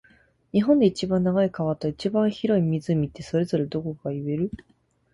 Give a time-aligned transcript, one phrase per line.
[0.51, 4.49] 日本で一番長い川と、一番広い湖って、それぞれどこか言える？